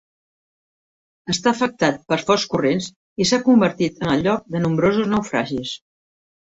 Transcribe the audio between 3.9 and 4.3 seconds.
en el